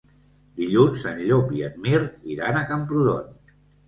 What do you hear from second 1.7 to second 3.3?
Mirt iran a Camprodon.